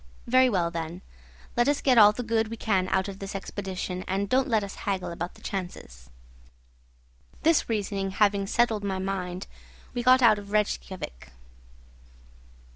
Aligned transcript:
Very 0.25 0.49
well, 0.49 0.71
then; 0.71 1.03
let 1.55 1.67
us 1.67 1.79
get 1.79 1.99
all 1.99 2.11
the 2.11 2.23
good 2.23 2.47
we 2.47 2.57
can 2.57 2.87
out 2.87 3.07
of 3.07 3.19
this 3.19 3.35
expedition, 3.35 4.03
and 4.07 4.27
don't 4.29 4.47
let 4.47 4.63
us 4.63 4.73
haggle 4.89 5.11
about 5.11 5.35
the 5.35 5.43
chances." 5.43 6.09
This 7.43 7.69
reasoning 7.69 8.09
having 8.09 8.47
settled 8.47 8.83
my 8.83 8.97
mind, 8.97 9.45
we 9.93 10.01
got 10.01 10.23
out 10.23 10.39
of 10.39 10.47
Rejkiavik. 10.49 11.29